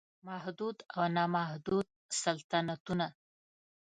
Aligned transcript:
محدود 0.27 0.77
او 0.95 1.03
نا 1.15 1.25
محدود 1.35 1.87
سلطنتونه 2.23 3.07